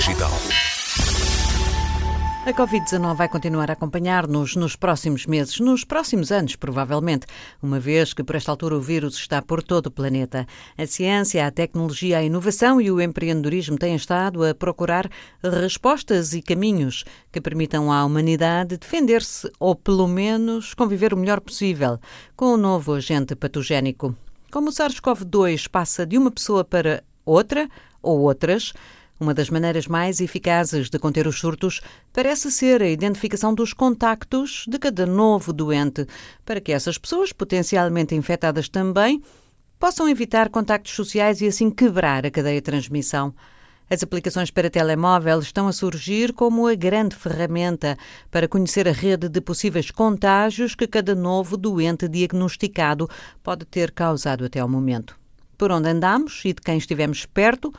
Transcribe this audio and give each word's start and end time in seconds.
Digital. 0.00 0.30
A 2.46 2.52
Covid-19 2.54 3.14
vai 3.16 3.28
continuar 3.28 3.68
a 3.68 3.74
acompanhar-nos 3.74 4.56
nos 4.56 4.74
próximos 4.74 5.26
meses, 5.26 5.60
nos 5.60 5.84
próximos 5.84 6.32
anos, 6.32 6.56
provavelmente, 6.56 7.26
uma 7.62 7.78
vez 7.78 8.14
que 8.14 8.24
por 8.24 8.34
esta 8.34 8.50
altura 8.50 8.76
o 8.76 8.80
vírus 8.80 9.16
está 9.16 9.42
por 9.42 9.62
todo 9.62 9.88
o 9.88 9.90
planeta. 9.90 10.46
A 10.78 10.86
ciência, 10.86 11.46
a 11.46 11.50
tecnologia, 11.50 12.16
a 12.16 12.22
inovação 12.22 12.80
e 12.80 12.90
o 12.90 12.98
empreendedorismo 12.98 13.76
têm 13.76 13.94
estado 13.94 14.42
a 14.42 14.54
procurar 14.54 15.06
respostas 15.42 16.32
e 16.32 16.40
caminhos 16.40 17.04
que 17.30 17.38
permitam 17.38 17.92
à 17.92 18.02
humanidade 18.02 18.78
defender-se 18.78 19.52
ou, 19.60 19.76
pelo 19.76 20.08
menos, 20.08 20.72
conviver 20.72 21.12
o 21.12 21.18
melhor 21.18 21.42
possível 21.42 22.00
com 22.34 22.54
o 22.54 22.56
novo 22.56 22.94
agente 22.94 23.36
patogénico. 23.36 24.16
Como 24.50 24.70
o 24.70 24.72
SARS-CoV-2 24.72 25.68
passa 25.68 26.06
de 26.06 26.16
uma 26.16 26.30
pessoa 26.30 26.64
para 26.64 27.04
outra 27.22 27.68
ou 28.02 28.20
outras, 28.20 28.72
uma 29.20 29.34
das 29.34 29.50
maneiras 29.50 29.86
mais 29.86 30.18
eficazes 30.18 30.88
de 30.88 30.98
conter 30.98 31.26
os 31.26 31.38
surtos 31.38 31.82
parece 32.10 32.50
ser 32.50 32.82
a 32.82 32.88
identificação 32.88 33.54
dos 33.54 33.74
contactos 33.74 34.64
de 34.66 34.78
cada 34.78 35.04
novo 35.04 35.52
doente, 35.52 36.06
para 36.44 36.60
que 36.60 36.72
essas 36.72 36.96
pessoas 36.96 37.30
potencialmente 37.30 38.14
infectadas 38.14 38.68
também 38.68 39.22
possam 39.78 40.08
evitar 40.08 40.48
contactos 40.48 40.94
sociais 40.94 41.40
e 41.42 41.46
assim 41.46 41.70
quebrar 41.70 42.24
a 42.24 42.30
cadeia 42.30 42.56
de 42.56 42.62
transmissão. 42.62 43.34
As 43.90 44.02
aplicações 44.02 44.50
para 44.50 44.70
telemóvel 44.70 45.40
estão 45.40 45.66
a 45.66 45.72
surgir 45.72 46.32
como 46.32 46.66
a 46.66 46.74
grande 46.74 47.16
ferramenta 47.16 47.98
para 48.30 48.46
conhecer 48.46 48.86
a 48.86 48.92
rede 48.92 49.28
de 49.28 49.40
possíveis 49.40 49.90
contágios 49.90 50.74
que 50.74 50.86
cada 50.86 51.14
novo 51.14 51.56
doente 51.56 52.08
diagnosticado 52.08 53.10
pode 53.42 53.64
ter 53.64 53.90
causado 53.90 54.44
até 54.44 54.60
ao 54.60 54.68
momento. 54.68 55.18
Por 55.58 55.72
onde 55.72 55.88
andamos 55.88 56.40
e 56.44 56.52
de 56.52 56.62
quem 56.62 56.78
estivemos 56.78 57.26
perto, 57.26 57.70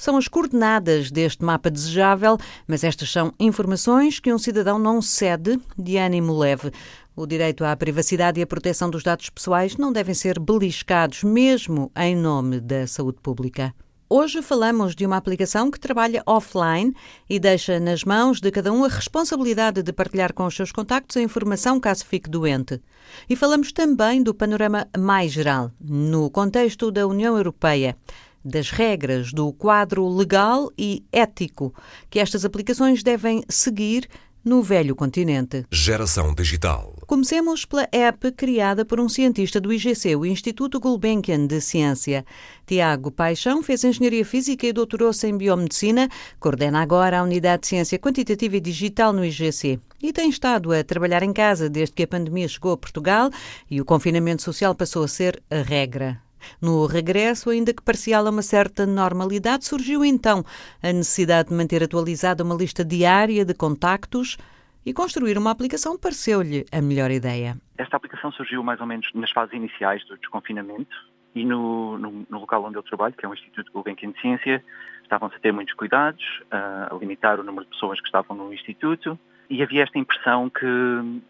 são 0.00 0.16
as 0.16 0.26
coordenadas 0.26 1.10
deste 1.10 1.44
mapa 1.44 1.70
desejável, 1.70 2.38
mas 2.66 2.82
estas 2.82 3.12
são 3.12 3.34
informações 3.38 4.18
que 4.18 4.32
um 4.32 4.38
cidadão 4.38 4.78
não 4.78 5.02
cede 5.02 5.60
de 5.78 5.98
ânimo 5.98 6.36
leve. 6.36 6.72
O 7.14 7.26
direito 7.26 7.64
à 7.66 7.76
privacidade 7.76 8.40
e 8.40 8.42
à 8.42 8.46
proteção 8.46 8.88
dos 8.88 9.02
dados 9.02 9.28
pessoais 9.28 9.76
não 9.76 9.92
devem 9.92 10.14
ser 10.14 10.40
beliscados, 10.40 11.22
mesmo 11.22 11.92
em 11.94 12.16
nome 12.16 12.60
da 12.60 12.86
saúde 12.86 13.18
pública. 13.22 13.74
Hoje 14.08 14.40
falamos 14.40 14.96
de 14.96 15.04
uma 15.04 15.18
aplicação 15.18 15.70
que 15.70 15.78
trabalha 15.78 16.22
offline 16.26 16.92
e 17.28 17.38
deixa 17.38 17.78
nas 17.78 18.02
mãos 18.02 18.40
de 18.40 18.50
cada 18.50 18.72
um 18.72 18.84
a 18.84 18.88
responsabilidade 18.88 19.82
de 19.82 19.92
partilhar 19.92 20.32
com 20.32 20.46
os 20.46 20.56
seus 20.56 20.72
contactos 20.72 21.18
a 21.18 21.22
informação 21.22 21.78
caso 21.78 22.06
fique 22.06 22.28
doente. 22.28 22.80
E 23.28 23.36
falamos 23.36 23.70
também 23.70 24.22
do 24.22 24.34
panorama 24.34 24.88
mais 24.98 25.30
geral, 25.30 25.70
no 25.78 26.30
contexto 26.30 26.90
da 26.90 27.06
União 27.06 27.36
Europeia 27.36 27.96
das 28.44 28.70
regras 28.70 29.32
do 29.32 29.52
quadro 29.52 30.08
legal 30.08 30.70
e 30.78 31.04
ético 31.12 31.74
que 32.08 32.18
estas 32.18 32.44
aplicações 32.44 33.02
devem 33.02 33.42
seguir 33.48 34.08
no 34.44 34.62
velho 34.62 34.96
continente. 34.96 35.66
Geração 35.70 36.34
Digital. 36.34 36.96
Comecemos 37.06 37.64
pela 37.64 37.88
app 37.92 38.32
criada 38.32 38.84
por 38.84 38.98
um 39.00 39.08
cientista 39.08 39.60
do 39.60 39.72
IGC, 39.72 40.16
o 40.16 40.24
Instituto 40.24 40.80
Gulbenkian 40.80 41.46
de 41.46 41.60
Ciência. 41.60 42.24
Tiago 42.66 43.10
Paixão 43.10 43.62
fez 43.62 43.84
Engenharia 43.84 44.24
Física 44.24 44.66
e 44.66 44.72
doutorou-se 44.72 45.26
em 45.26 45.36
Biomedicina, 45.36 46.08
coordena 46.38 46.80
agora 46.80 47.18
a 47.18 47.22
Unidade 47.22 47.62
de 47.62 47.68
Ciência 47.68 47.98
Quantitativa 47.98 48.56
e 48.56 48.60
Digital 48.60 49.12
no 49.12 49.24
IGC 49.24 49.78
e 50.02 50.12
tem 50.12 50.30
estado 50.30 50.72
a 50.72 50.82
trabalhar 50.82 51.22
em 51.22 51.32
casa 51.32 51.68
desde 51.68 51.94
que 51.94 52.02
a 52.02 52.08
pandemia 52.08 52.48
chegou 52.48 52.72
a 52.72 52.78
Portugal 52.78 53.30
e 53.70 53.80
o 53.80 53.84
confinamento 53.84 54.42
social 54.42 54.74
passou 54.74 55.04
a 55.04 55.08
ser 55.08 55.42
a 55.50 55.62
regra. 55.62 56.29
No 56.60 56.86
regresso, 56.86 57.50
ainda 57.50 57.72
que 57.74 57.82
parcial 57.82 58.26
a 58.26 58.30
uma 58.30 58.42
certa 58.42 58.86
normalidade, 58.86 59.64
surgiu 59.64 60.04
então 60.04 60.44
a 60.82 60.92
necessidade 60.92 61.48
de 61.48 61.54
manter 61.54 61.82
atualizada 61.82 62.44
uma 62.44 62.54
lista 62.54 62.84
diária 62.84 63.44
de 63.44 63.54
contactos 63.54 64.36
e 64.84 64.92
construir 64.92 65.36
uma 65.36 65.50
aplicação 65.50 65.98
pareceu-lhe 65.98 66.64
a 66.72 66.80
melhor 66.80 67.10
ideia. 67.10 67.56
Esta 67.76 67.96
aplicação 67.96 68.32
surgiu 68.32 68.62
mais 68.62 68.80
ou 68.80 68.86
menos 68.86 69.08
nas 69.14 69.30
fases 69.30 69.54
iniciais 69.54 70.04
do 70.06 70.16
desconfinamento 70.16 70.96
e 71.34 71.44
no, 71.44 71.98
no, 71.98 72.26
no 72.28 72.38
local 72.40 72.64
onde 72.64 72.76
eu 72.76 72.82
trabalho, 72.82 73.14
que 73.14 73.24
é 73.24 73.28
o 73.28 73.34
Instituto 73.34 73.70
Gulbenkian 73.72 74.10
de 74.10 74.20
Ciência, 74.20 74.64
estavam-se 75.02 75.36
a 75.36 75.40
ter 75.40 75.52
muitos 75.52 75.74
cuidados, 75.74 76.24
a 76.50 76.94
limitar 76.98 77.38
o 77.40 77.44
número 77.44 77.64
de 77.64 77.70
pessoas 77.72 78.00
que 78.00 78.06
estavam 78.06 78.36
no 78.36 78.52
Instituto 78.52 79.18
e 79.48 79.62
havia 79.62 79.82
esta 79.82 79.98
impressão 79.98 80.48
que 80.48 80.66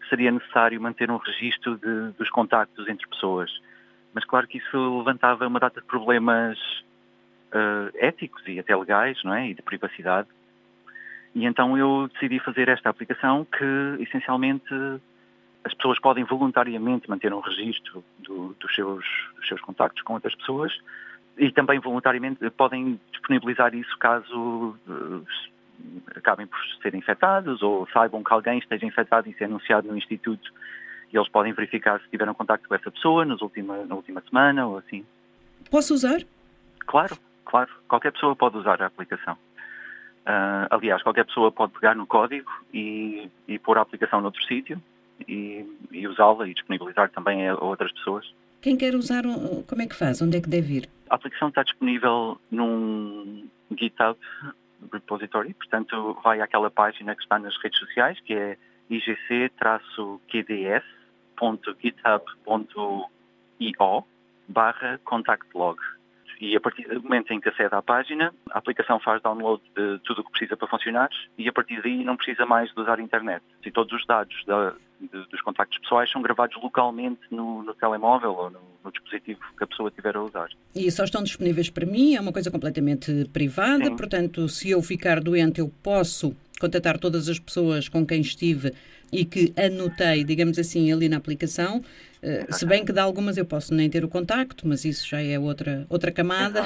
seria 0.07 0.31
necessário 0.31 0.79
manter 0.79 1.09
um 1.09 1.17
registro 1.17 1.77
de, 1.77 2.11
dos 2.17 2.29
contactos 2.29 2.87
entre 2.87 3.07
pessoas. 3.07 3.51
Mas 4.13 4.25
claro 4.25 4.47
que 4.47 4.57
isso 4.57 4.97
levantava 4.97 5.47
uma 5.47 5.59
data 5.59 5.79
de 5.79 5.87
problemas 5.87 6.57
uh, 7.53 7.91
éticos 7.95 8.41
e 8.47 8.59
até 8.59 8.75
legais, 8.75 9.21
não 9.23 9.33
é? 9.33 9.49
E 9.49 9.53
de 9.53 9.61
privacidade. 9.61 10.27
E 11.33 11.45
então 11.45 11.77
eu 11.77 12.09
decidi 12.13 12.39
fazer 12.39 12.67
esta 12.67 12.89
aplicação 12.89 13.45
que, 13.45 14.03
essencialmente, 14.03 14.73
as 15.63 15.73
pessoas 15.73 15.99
podem 15.99 16.23
voluntariamente 16.25 17.09
manter 17.09 17.33
um 17.33 17.39
registro 17.39 18.03
do, 18.19 18.55
dos, 18.59 18.75
seus, 18.75 19.05
dos 19.35 19.47
seus 19.47 19.61
contactos 19.61 20.01
com 20.03 20.13
outras 20.13 20.35
pessoas 20.35 20.77
e 21.37 21.51
também 21.51 21.79
voluntariamente 21.79 22.49
podem 22.51 22.99
disponibilizar 23.11 23.73
isso 23.73 23.97
caso 23.97 24.75
uh, 24.87 25.25
acabem 26.15 26.45
por 26.45 26.59
ser 26.81 26.93
infectados 26.95 27.61
ou 27.61 27.87
saibam 27.93 28.23
que 28.23 28.33
alguém 28.33 28.59
esteja 28.59 28.85
infectado 28.85 29.29
e 29.29 29.33
ser 29.33 29.45
anunciado 29.45 29.87
no 29.87 29.97
Instituto 29.97 30.51
e 31.11 31.17
eles 31.17 31.29
podem 31.29 31.53
verificar 31.53 31.99
se 32.01 32.09
tiveram 32.09 32.33
contato 32.33 32.67
com 32.67 32.75
essa 32.75 32.89
pessoa 32.91 33.25
nos 33.25 33.41
última, 33.41 33.85
na 33.85 33.95
última 33.95 34.21
semana 34.21 34.67
ou 34.67 34.77
assim. 34.77 35.05
Posso 35.69 35.93
usar? 35.93 36.21
Claro, 36.85 37.17
claro. 37.45 37.69
Qualquer 37.87 38.11
pessoa 38.11 38.35
pode 38.35 38.57
usar 38.57 38.81
a 38.81 38.87
aplicação. 38.87 39.33
Uh, 40.21 40.67
aliás, 40.69 41.01
qualquer 41.01 41.25
pessoa 41.25 41.51
pode 41.51 41.73
pegar 41.73 41.95
no 41.95 42.05
código 42.05 42.51
e, 42.73 43.29
e 43.47 43.57
pôr 43.59 43.77
a 43.77 43.81
aplicação 43.81 44.21
noutro 44.21 44.43
sítio 44.43 44.81
e, 45.27 45.65
e 45.91 46.07
usá-la 46.07 46.47
e 46.47 46.53
disponibilizar 46.53 47.09
também 47.09 47.49
a 47.49 47.55
outras 47.55 47.91
pessoas. 47.91 48.31
Quem 48.61 48.77
quer 48.77 48.93
usar, 48.93 49.23
como 49.67 49.81
é 49.81 49.87
que 49.87 49.95
faz? 49.95 50.21
Onde 50.21 50.37
é 50.37 50.41
que 50.41 50.49
deve 50.49 50.75
ir? 50.75 50.89
A 51.09 51.15
aplicação 51.15 51.49
está 51.49 51.63
disponível 51.63 52.39
num 52.51 53.47
GitHub 53.75 54.17
repository, 54.91 55.53
portanto 55.55 56.17
vai 56.23 56.41
àquela 56.41 56.69
página 56.69 57.15
que 57.15 57.23
está 57.23 57.39
nas 57.39 57.55
redes 57.61 57.79
sociais, 57.79 58.19
que 58.21 58.33
é 58.33 58.57
igc-qds, 58.89 60.83
www.github.io 61.41 62.87
barra 64.47 64.99
contactlog. 65.03 65.77
E 66.39 66.55
a 66.55 66.59
partir 66.59 66.87
do 66.87 67.03
momento 67.03 67.31
em 67.31 67.39
que 67.39 67.49
acede 67.49 67.75
à 67.75 67.81
página, 67.83 68.33
a 68.49 68.57
aplicação 68.57 68.99
faz 68.99 69.21
download 69.21 69.61
de 69.77 69.99
tudo 69.99 70.21
o 70.21 70.23
que 70.23 70.31
precisa 70.31 70.57
para 70.57 70.67
funcionar 70.67 71.09
e 71.37 71.47
a 71.47 71.53
partir 71.53 71.79
daí 71.83 72.03
não 72.03 72.17
precisa 72.17 72.47
mais 72.47 72.73
de 72.73 72.81
usar 72.81 72.97
a 72.97 73.01
internet. 73.01 73.43
E 73.63 73.69
todos 73.69 73.93
os 73.93 74.03
dados 74.07 74.35
da, 74.47 74.73
de, 74.99 75.29
dos 75.29 75.39
contactos 75.41 75.77
pessoais 75.77 76.11
são 76.11 76.19
gravados 76.19 76.59
localmente 76.61 77.21
no, 77.29 77.61
no 77.61 77.75
telemóvel 77.75 78.31
ou 78.31 78.49
no, 78.49 78.59
no, 78.83 78.91
dispositivo 78.91 79.39
que 79.55 79.63
a 79.63 79.67
pessoa 79.67 79.89
estiver 79.89 80.17
a 80.17 80.23
usar. 80.23 80.49
E 80.73 80.89
só 80.89 81.03
estão 81.03 81.21
disponíveis 81.21 81.69
para 81.69 81.85
mim, 81.85 82.15
é 82.15 82.19
uma 82.21 82.33
coisa 82.33 82.49
completamente 82.49 83.29
privada, 83.31 83.85
Sim. 83.85 83.95
portanto, 83.95 84.49
se 84.49 84.71
eu 84.71 84.81
ficar 84.81 85.21
doente, 85.21 85.59
eu 85.59 85.71
posso 85.83 86.35
contatar 86.59 86.97
todas 86.97 87.29
as 87.29 87.37
pessoas 87.37 87.87
com 87.87 88.03
quem 88.03 88.21
estive 88.21 88.73
e 89.11 89.25
que 89.25 89.53
anotei, 89.59 90.23
digamos 90.23 90.57
assim, 90.57 90.91
ali 90.91 91.09
na 91.09 91.17
aplicação. 91.17 91.79
Uh, 92.23 92.53
se 92.53 92.65
bem 92.65 92.85
que 92.85 92.93
de 92.93 92.99
algumas 92.99 93.37
eu 93.37 93.45
posso 93.45 93.73
nem 93.73 93.89
ter 93.89 94.03
o 94.03 94.09
contacto, 94.09 94.67
mas 94.67 94.85
isso 94.85 95.07
já 95.07 95.21
é 95.21 95.37
outra, 95.37 95.85
outra 95.89 96.11
camada. 96.11 96.61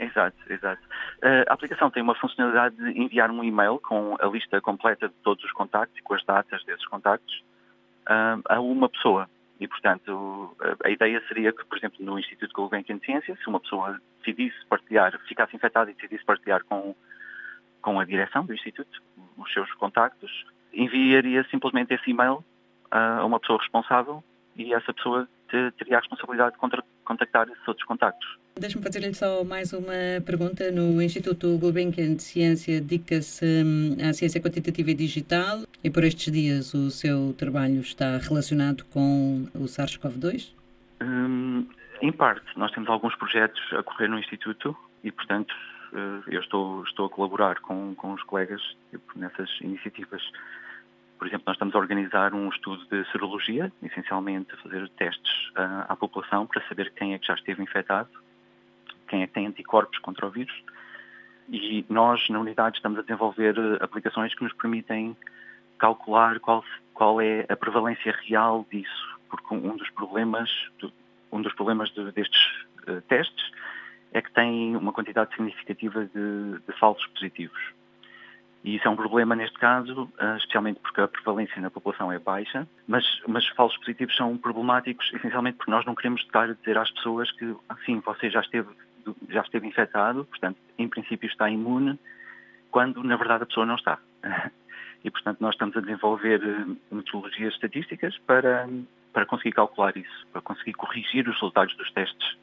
Exato, 0.00 0.36
exato. 0.48 0.82
Uh, 1.22 1.44
a 1.48 1.52
aplicação 1.52 1.90
tem 1.90 2.02
uma 2.02 2.14
funcionalidade 2.14 2.76
de 2.76 3.00
enviar 3.00 3.30
um 3.30 3.44
e-mail 3.44 3.78
com 3.78 4.16
a 4.20 4.26
lista 4.26 4.60
completa 4.60 5.08
de 5.08 5.14
todos 5.22 5.44
os 5.44 5.52
contactos 5.52 5.98
e 5.98 6.02
com 6.02 6.14
as 6.14 6.24
datas 6.24 6.64
desses 6.64 6.86
contactos 6.86 7.42
a 8.48 8.58
uma 8.58 8.88
pessoa. 8.88 9.28
E, 9.60 9.68
portanto, 9.68 10.56
a 10.82 10.88
ideia 10.88 11.22
seria 11.28 11.52
que, 11.52 11.62
por 11.66 11.76
exemplo, 11.76 12.02
no 12.02 12.18
Instituto 12.18 12.54
Gulbenkian 12.54 12.96
de 12.96 13.04
Ciência, 13.04 13.36
se 13.36 13.46
uma 13.46 13.60
pessoa 13.60 14.00
decidisse 14.20 14.56
partilhar, 14.66 15.18
ficasse 15.28 15.54
infectada 15.54 15.90
e 15.90 15.94
decidisse 15.94 16.24
partilhar 16.24 16.64
com, 16.64 16.94
com 17.82 18.00
a 18.00 18.04
direção 18.06 18.46
do 18.46 18.54
Instituto 18.54 19.02
os 19.36 19.52
seus 19.52 19.72
contactos, 19.74 20.46
enviaria 20.72 21.44
simplesmente 21.50 21.94
esse 21.94 22.10
e-mail 22.10 22.44
a 22.90 23.24
uma 23.24 23.38
pessoa 23.40 23.58
responsável 23.58 24.22
e 24.56 24.74
essa 24.74 24.92
pessoa 24.92 25.28
teria 25.48 25.96
a 25.96 26.00
responsabilidade 26.00 26.52
de 26.52 26.82
contactar 27.04 27.48
esses 27.48 27.68
outros 27.68 27.86
contactos. 27.86 28.38
Deixe-me 28.58 28.82
fazer-lhe 28.82 29.14
só 29.14 29.44
mais 29.44 29.72
uma 29.72 30.20
pergunta. 30.26 30.70
No 30.72 31.00
Instituto 31.00 31.56
Gulbenkian 31.58 32.14
de 32.14 32.22
Ciência 32.22 32.80
dedica-se 32.80 33.62
hum, 33.64 33.96
à 34.02 34.12
ciência 34.12 34.40
quantitativa 34.40 34.90
e 34.90 34.94
digital 34.94 35.62
e 35.82 35.90
por 35.90 36.02
estes 36.02 36.32
dias 36.32 36.74
o 36.74 36.90
seu 36.90 37.32
trabalho 37.34 37.80
está 37.80 38.18
relacionado 38.18 38.84
com 38.86 39.46
o 39.54 39.64
SARS-CoV-2? 39.64 40.52
Hum, 41.00 41.66
em 42.02 42.12
parte. 42.12 42.46
Nós 42.56 42.72
temos 42.72 42.88
alguns 42.88 43.14
projetos 43.14 43.62
a 43.72 43.82
correr 43.82 44.08
no 44.08 44.18
Instituto 44.18 44.76
e, 45.04 45.12
portanto, 45.12 45.54
eu 46.26 46.40
estou, 46.40 46.82
estou 46.84 47.06
a 47.06 47.10
colaborar 47.10 47.60
com, 47.60 47.94
com 47.94 48.12
os 48.12 48.22
colegas 48.22 48.60
nessas 49.14 49.50
iniciativas. 49.60 50.22
Por 51.18 51.26
exemplo, 51.26 51.44
nós 51.46 51.56
estamos 51.56 51.74
a 51.74 51.78
organizar 51.78 52.32
um 52.32 52.48
estudo 52.48 52.86
de 52.86 53.10
serologia, 53.10 53.72
essencialmente 53.82 54.54
fazer 54.62 54.88
testes 54.90 55.48
uh, 55.50 55.84
à 55.88 55.96
população 55.96 56.46
para 56.46 56.62
saber 56.68 56.92
quem 56.94 57.14
é 57.14 57.18
que 57.18 57.26
já 57.26 57.34
esteve 57.34 57.62
infectado, 57.62 58.08
quem 59.08 59.22
é 59.22 59.26
que 59.26 59.32
tem 59.32 59.46
anticorpos 59.46 59.98
contra 59.98 60.26
o 60.26 60.30
vírus. 60.30 60.54
E 61.48 61.84
nós, 61.88 62.28
na 62.28 62.38
unidade, 62.38 62.76
estamos 62.76 62.98
a 62.98 63.02
desenvolver 63.02 63.56
aplicações 63.82 64.34
que 64.34 64.44
nos 64.44 64.52
permitem 64.52 65.16
calcular 65.78 66.38
qual, 66.40 66.64
qual 66.94 67.20
é 67.20 67.46
a 67.48 67.56
prevalência 67.56 68.14
real 68.26 68.66
disso, 68.70 69.18
porque 69.28 69.54
um 69.54 69.76
dos 69.76 69.90
problemas, 69.90 70.50
um 71.32 71.40
dos 71.40 71.52
problemas 71.54 71.90
de, 71.90 72.12
destes 72.12 72.42
uh, 72.86 73.00
testes 73.08 73.50
é 74.12 74.22
que 74.22 74.32
tem 74.32 74.76
uma 74.76 74.92
quantidade 74.92 75.30
significativa 75.34 76.06
de, 76.06 76.58
de, 76.66 76.78
falsos 76.78 77.06
positivos. 77.08 77.58
E 78.64 78.76
isso 78.76 78.88
é 78.88 78.90
um 78.90 78.96
problema 78.96 79.36
neste 79.36 79.58
caso, 79.58 80.04
uh, 80.20 80.36
especialmente 80.36 80.80
porque 80.80 81.00
a 81.00 81.08
prevalência 81.08 81.60
na 81.60 81.70
população 81.70 82.10
é 82.10 82.18
baixa, 82.18 82.66
mas, 82.86 83.04
mas 83.26 83.46
falsos 83.48 83.78
positivos 83.78 84.16
são 84.16 84.36
problemáticos 84.36 85.10
essencialmente 85.14 85.58
porque 85.58 85.70
nós 85.70 85.84
não 85.84 85.94
queremos 85.94 86.22
estar 86.22 86.50
a 86.50 86.54
dizer 86.54 86.76
às 86.76 86.90
pessoas 86.90 87.30
que, 87.32 87.54
assim, 87.68 88.00
você 88.00 88.30
já 88.30 88.40
esteve, 88.40 88.68
já 89.28 89.42
esteve 89.42 89.66
infectado, 89.66 90.24
portanto, 90.24 90.58
em 90.76 90.88
princípio 90.88 91.28
está 91.28 91.48
imune, 91.48 91.98
quando 92.70 93.02
na 93.04 93.16
verdade 93.16 93.44
a 93.44 93.46
pessoa 93.46 93.64
não 93.64 93.76
está. 93.76 93.98
e, 95.04 95.10
portanto, 95.10 95.38
nós 95.40 95.54
estamos 95.54 95.76
a 95.76 95.80
desenvolver 95.80 96.42
eh, 96.42 96.94
metodologias 96.94 97.54
estatísticas 97.54 98.18
para, 98.26 98.68
para 99.12 99.24
conseguir 99.24 99.52
calcular 99.52 99.96
isso, 99.96 100.26
para 100.32 100.42
conseguir 100.42 100.72
corrigir 100.72 101.28
os 101.28 101.34
resultados 101.34 101.76
dos 101.76 101.90
testes 101.92 102.36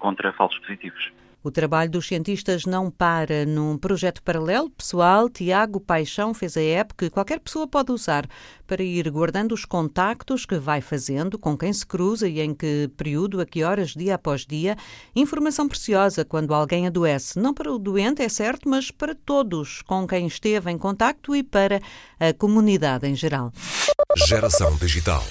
contra 0.00 0.32
falsos 0.32 0.58
positivos. 0.60 1.12
O 1.42 1.50
trabalho 1.50 1.90
dos 1.90 2.06
cientistas 2.06 2.66
não 2.66 2.90
para. 2.90 3.46
Num 3.46 3.78
projeto 3.78 4.22
paralelo, 4.22 4.68
pessoal, 4.68 5.26
Tiago 5.30 5.80
Paixão 5.80 6.34
fez 6.34 6.54
a 6.54 6.60
app 6.60 6.92
que 6.94 7.08
qualquer 7.08 7.40
pessoa 7.40 7.66
pode 7.66 7.90
usar 7.90 8.28
para 8.66 8.82
ir 8.82 9.08
guardando 9.10 9.52
os 9.52 9.64
contactos 9.64 10.44
que 10.44 10.58
vai 10.58 10.82
fazendo, 10.82 11.38
com 11.38 11.56
quem 11.56 11.72
se 11.72 11.86
cruza 11.86 12.28
e 12.28 12.40
em 12.40 12.54
que 12.54 12.90
período, 12.94 13.40
a 13.40 13.46
que 13.46 13.64
horas, 13.64 13.94
dia 13.94 14.16
após 14.16 14.44
dia. 14.44 14.76
Informação 15.16 15.66
preciosa 15.66 16.26
quando 16.26 16.52
alguém 16.52 16.86
adoece. 16.86 17.38
Não 17.38 17.54
para 17.54 17.72
o 17.72 17.78
doente, 17.78 18.20
é 18.22 18.28
certo, 18.28 18.68
mas 18.68 18.90
para 18.90 19.14
todos 19.14 19.80
com 19.80 20.06
quem 20.06 20.26
esteve 20.26 20.70
em 20.70 20.76
contacto 20.76 21.34
e 21.34 21.42
para 21.42 21.80
a 22.18 22.34
comunidade 22.34 23.06
em 23.08 23.14
geral. 23.14 23.50
Geração 24.28 24.76
Digital. 24.76 25.24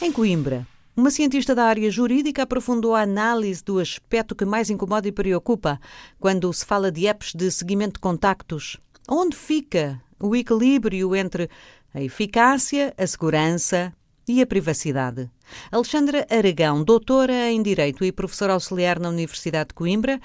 Em 0.00 0.12
Coimbra, 0.12 0.64
uma 0.94 1.10
cientista 1.10 1.54
da 1.54 1.64
área 1.64 1.90
jurídica 1.90 2.42
aprofundou 2.42 2.94
a 2.94 3.00
análise 3.00 3.64
do 3.64 3.78
aspecto 3.78 4.34
que 4.34 4.44
mais 4.44 4.68
incomoda 4.68 5.08
e 5.08 5.12
preocupa 5.12 5.80
quando 6.20 6.52
se 6.52 6.66
fala 6.66 6.92
de 6.92 7.06
apps 7.06 7.32
de 7.34 7.50
seguimento 7.50 7.94
de 7.94 8.00
contactos. 8.00 8.76
Onde 9.08 9.34
fica 9.34 9.98
o 10.20 10.36
equilíbrio 10.36 11.16
entre 11.16 11.48
a 11.94 12.02
eficácia, 12.02 12.92
a 12.98 13.06
segurança 13.06 13.92
e 14.28 14.42
a 14.42 14.46
privacidade? 14.46 15.30
Alexandra 15.70 16.26
Aragão, 16.30 16.84
doutora 16.84 17.50
em 17.50 17.62
Direito 17.62 18.04
e 18.04 18.12
professora 18.12 18.52
auxiliar 18.52 19.00
na 19.00 19.08
Universidade 19.08 19.68
de 19.68 19.74
Coimbra, 19.74 20.20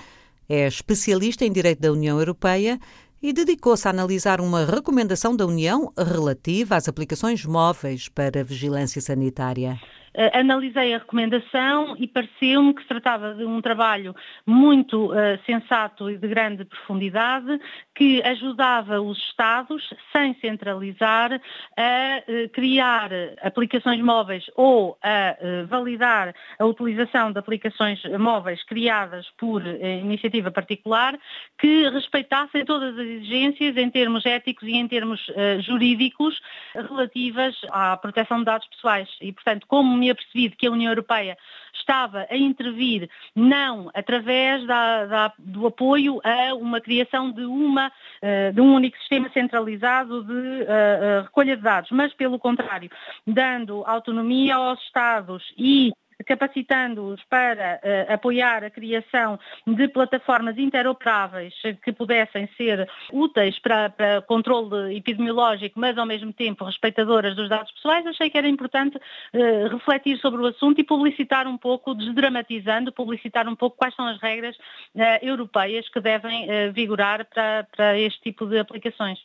é 0.50 0.68
especialista 0.68 1.46
em 1.46 1.52
Direito 1.52 1.80
da 1.80 1.94
União 1.94 2.20
Europeia 2.20 2.78
e 3.22 3.34
dedicou-se 3.34 3.88
a 3.88 3.92
analisar 3.92 4.40
uma 4.42 4.66
recomendação 4.66 5.36
da 5.36 5.46
União 5.46 5.92
relativa 5.98 6.76
às 6.76 6.88
aplicações 6.88 7.46
móveis 7.46 8.10
para 8.10 8.44
vigilância 8.44 9.02
sanitária. 9.02 9.80
Uh, 10.18 10.34
analisei 10.34 10.96
a 10.96 10.98
recomendação 10.98 11.96
e 12.00 12.08
pareceu-me 12.08 12.74
que 12.74 12.82
se 12.82 12.88
tratava 12.88 13.36
de 13.36 13.46
um 13.46 13.62
trabalho 13.62 14.16
muito 14.48 15.12
uh, 15.12 15.38
sensato 15.46 16.10
e 16.10 16.18
de 16.18 16.28
grande 16.28 16.66
profundidade 16.66 17.62
que 17.94 18.24
ajudava 18.24 19.00
os 19.00 19.16
Estados, 19.28 19.94
sem 20.12 20.34
centralizar, 20.42 21.40
a 21.78 22.24
uh, 22.28 22.50
criar 22.50 23.12
aplicações 23.44 24.02
móveis 24.02 24.46
ou 24.56 24.98
a 25.04 25.36
validar 25.68 26.34
a 26.58 26.66
utilização 26.66 27.32
de 27.32 27.38
aplicações 27.38 28.02
móveis 28.20 28.64
criadas 28.64 29.28
por 29.38 29.64
iniciativa 29.66 30.50
particular 30.50 31.18
que 31.60 31.90
respeitassem 31.90 32.66
todas 32.66 32.98
as 32.98 33.06
exigências 33.06 33.78
em 33.78 33.90
termos 33.90 34.26
éticos 34.26 34.68
e 34.68 34.74
em 34.74 34.88
termos 34.88 35.26
jurídicos 35.60 36.40
relativas 36.74 37.56
à 37.70 37.98
proteção 37.98 38.40
de 38.40 38.46
dados 38.46 38.68
pessoais. 38.68 39.10
E, 39.22 39.32
portanto, 39.32 39.68
como 39.68 40.07
me 40.08 40.12
apercebido 40.12 40.56
que 40.58 40.68
a 40.68 40.72
União 40.72 40.92
Europeia 40.92 41.38
estava 41.74 42.26
a 42.30 42.36
intervir 42.36 43.10
não 43.36 43.90
através 43.94 44.66
da, 44.66 45.06
da, 45.06 45.34
do 45.38 45.68
apoio 45.68 46.20
a 46.24 46.54
uma 46.56 46.82
criação 46.82 47.32
de, 47.32 47.46
uma, 47.46 47.88
uh, 47.88 48.54
de 48.54 48.62
um 48.62 48.74
único 48.74 48.98
sistema 48.98 49.30
centralizado 49.30 50.24
de 50.24 50.34
uh, 50.34 51.20
uh, 51.20 51.24
recolha 51.24 51.56
de 51.56 51.64
dados, 51.64 51.92
mas 51.92 52.14
pelo 52.14 52.40
contrário, 52.40 52.90
dando 53.26 53.84
autonomia 53.86 54.56
aos 54.56 54.82
Estados 54.82 55.44
e 55.58 55.92
capacitando-os 56.28 57.24
para 57.30 57.80
uh, 57.84 58.14
apoiar 58.14 58.64
a 58.64 58.70
criação 58.70 59.40
de 59.66 59.88
plataformas 59.88 60.58
interoperáveis 60.58 61.54
que 61.84 61.92
pudessem 61.92 62.50
ser 62.58 62.88
úteis 63.12 63.58
para, 63.60 63.90
para 63.90 64.22
controle 64.22 64.96
epidemiológico, 64.96 65.80
mas 65.80 65.98
ao 65.98 66.06
mesmo 66.06 66.34
tempo 66.34 66.66
respeitadoras 66.66 67.36
dos 67.36 67.50
dados 67.50 67.72
pessoais, 67.72 68.06
achei 68.06 68.30
que 68.30 68.38
era 68.38 68.48
importante 68.48 68.98
uh, 68.98 69.68
refletir 69.70 70.20
sobre 70.20 70.42
o 70.42 70.48
assunto 70.48 70.80
e 70.80 70.84
publicitar 70.84 71.48
um 71.48 71.58
pouco, 71.58 71.96
desdramatizando, 71.96 72.92
publicitar 72.92 73.48
um 73.48 73.56
pouco 73.56 73.78
quais 73.78 73.96
são 73.96 74.08
as 74.08 74.20
regras 74.22 74.56
uh, 74.58 75.02
europeias 75.22 75.88
que 75.90 76.00
devem 76.00 76.48
vigorar 76.74 77.26
para, 77.26 77.68
para 77.76 77.98
este 77.98 78.22
tipo 78.22 78.46
de 78.46 78.60
aplicações. 78.60 79.20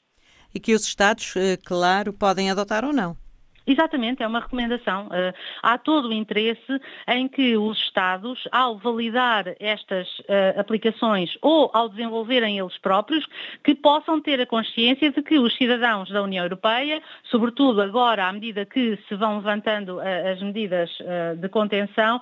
E 0.54 0.60
que 0.60 0.74
os 0.74 0.86
Estados, 0.86 1.34
claro, 1.64 2.12
podem 2.12 2.50
adotar 2.50 2.84
ou 2.84 2.92
não. 2.92 3.21
Exatamente, 3.66 4.22
é 4.22 4.26
uma 4.26 4.40
recomendação. 4.40 5.06
Uh, 5.06 5.32
há 5.62 5.78
todo 5.78 6.08
o 6.08 6.12
interesse 6.12 6.80
em 7.06 7.28
que 7.28 7.56
os 7.56 7.78
Estados, 7.78 8.48
ao 8.50 8.76
validar 8.76 9.44
estas 9.60 10.08
uh, 10.20 10.58
aplicações 10.58 11.36
ou 11.40 11.70
ao 11.72 11.88
desenvolverem 11.88 12.58
eles 12.58 12.76
próprios, 12.78 13.24
que 13.62 13.74
possam 13.74 14.20
ter 14.20 14.40
a 14.40 14.46
consciência 14.46 15.10
de 15.10 15.22
que 15.22 15.38
os 15.38 15.54
cidadãos 15.56 16.10
da 16.10 16.22
União 16.22 16.44
Europeia, 16.44 17.00
sobretudo 17.24 17.80
agora 17.80 18.26
à 18.26 18.32
medida 18.32 18.64
que 18.64 18.98
se 19.08 19.14
vão 19.14 19.36
levantando 19.36 19.98
uh, 19.98 20.32
as 20.32 20.42
medidas 20.42 20.90
de 21.36 21.48
contenção, 21.48 22.20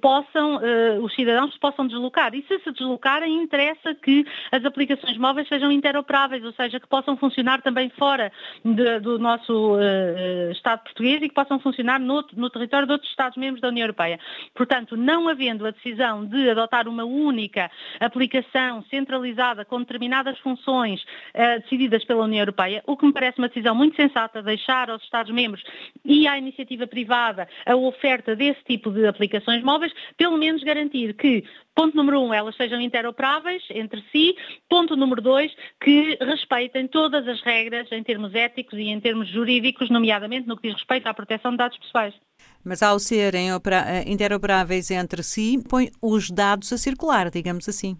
possam, 0.00 0.60
os 1.02 1.14
cidadãos 1.14 1.56
possam 1.58 1.86
deslocar. 1.86 2.34
E 2.34 2.42
se 2.42 2.58
se 2.60 2.72
deslocarem, 2.72 3.42
interessa 3.42 3.94
que 3.94 4.26
as 4.50 4.64
aplicações 4.64 5.16
móveis 5.16 5.48
sejam 5.48 5.70
interoperáveis, 5.70 6.44
ou 6.44 6.52
seja, 6.52 6.80
que 6.80 6.86
possam 6.86 7.16
funcionar 7.16 7.62
também 7.62 7.88
fora 7.90 8.32
de, 8.64 9.00
do 9.00 9.18
nosso 9.18 9.76
Estado 10.50 10.65
Estado 10.66 10.82
português 10.82 11.22
e 11.22 11.28
que 11.28 11.34
possam 11.34 11.60
funcionar 11.60 12.00
no, 12.00 12.24
no 12.34 12.50
território 12.50 12.86
de 12.86 12.92
outros 12.92 13.10
Estados-membros 13.10 13.60
da 13.60 13.68
União 13.68 13.84
Europeia. 13.84 14.18
Portanto, 14.52 14.96
não 14.96 15.28
havendo 15.28 15.64
a 15.64 15.70
decisão 15.70 16.26
de 16.26 16.50
adotar 16.50 16.88
uma 16.88 17.04
única 17.04 17.70
aplicação 18.00 18.82
centralizada 18.90 19.64
com 19.64 19.78
determinadas 19.78 20.36
funções 20.40 21.00
uh, 21.02 21.60
decididas 21.62 22.04
pela 22.04 22.24
União 22.24 22.40
Europeia, 22.40 22.82
o 22.84 22.96
que 22.96 23.06
me 23.06 23.12
parece 23.12 23.38
uma 23.38 23.48
decisão 23.48 23.76
muito 23.76 23.94
sensata, 23.94 24.42
deixar 24.42 24.90
aos 24.90 25.02
Estados-membros 25.04 25.62
e 26.04 26.26
à 26.26 26.36
iniciativa 26.36 26.86
privada 26.86 27.48
a 27.64 27.76
oferta 27.76 28.34
desse 28.34 28.62
tipo 28.64 28.90
de 28.90 29.06
aplicações 29.06 29.62
móveis, 29.62 29.92
pelo 30.16 30.36
menos 30.36 30.64
garantir 30.64 31.14
que 31.14 31.44
Ponto 31.76 31.94
número 31.94 32.22
um, 32.22 32.32
elas 32.32 32.56
sejam 32.56 32.80
interoperáveis 32.80 33.62
entre 33.68 34.02
si. 34.10 34.34
Ponto 34.66 34.96
número 34.96 35.20
dois, 35.20 35.54
que 35.78 36.16
respeitem 36.22 36.88
todas 36.88 37.28
as 37.28 37.42
regras 37.42 37.92
em 37.92 38.02
termos 38.02 38.34
éticos 38.34 38.78
e 38.78 38.84
em 38.84 38.98
termos 38.98 39.28
jurídicos, 39.28 39.90
nomeadamente 39.90 40.48
que 40.56 40.68
diz 40.68 40.76
respeito 40.76 41.06
à 41.06 41.14
proteção 41.14 41.52
de 41.52 41.58
dados 41.58 41.78
pessoais. 41.78 42.14
Mas 42.64 42.82
ao 42.82 42.98
serem 42.98 43.48
interoperáveis 44.06 44.90
entre 44.90 45.22
si, 45.22 45.62
põe 45.68 45.90
os 46.02 46.30
dados 46.30 46.72
a 46.72 46.78
circular, 46.78 47.30
digamos 47.30 47.68
assim. 47.68 47.96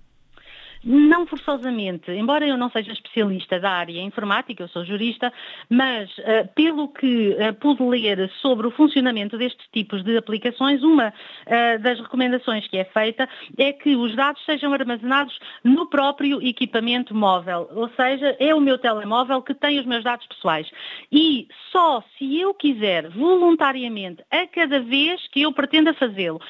Não 0.88 1.26
forçosamente, 1.26 2.12
embora 2.12 2.47
eu 2.47 2.57
não 2.57 2.71
seja 2.71 2.93
especialista 2.93 3.59
da 3.59 3.73
área 3.73 4.00
informática, 4.00 4.62
eu 4.62 4.69
sou 4.69 4.85
jurista, 4.85 5.33
mas 5.69 6.09
uh, 6.19 6.47
pelo 6.55 6.87
que 6.87 7.31
uh, 7.31 7.52
pude 7.55 7.83
ler 7.83 8.31
sobre 8.40 8.69
o 8.69 8.71
funcionamento 8.71 9.37
destes 9.37 9.66
tipos 9.73 10.05
de 10.05 10.16
aplicações, 10.16 10.85
uma 10.85 11.09
uh, 11.09 11.83
das 11.83 11.99
recomendações 11.99 12.69
que 12.69 12.76
é 12.76 12.85
feita 12.85 13.28
é 13.59 13.73
que 13.73 13.97
os 13.97 14.14
dados 14.14 14.40
sejam 14.45 14.73
armazenados 14.73 15.37
no 15.64 15.88
próprio 15.88 16.40
equipamento 16.40 17.12
móvel, 17.16 17.69
ou 17.75 17.88
seja, 17.97 18.37
é 18.38 18.55
o 18.55 18.61
meu 18.61 18.78
telemóvel 18.78 19.43
que 19.43 19.55
tem 19.55 19.81
os 19.81 19.87
meus 19.87 20.05
dados 20.05 20.25
pessoais. 20.28 20.71
E 21.11 21.49
só 21.73 22.00
se 22.16 22.38
eu 22.38 22.55
quiser 22.55 23.09
voluntariamente, 23.11 24.23
a 24.31 24.47
cada 24.47 24.78
vez 24.78 25.26
que 25.33 25.43
eu 25.43 25.52
pretenda 25.52 25.93
fazê-lo, 25.95 26.40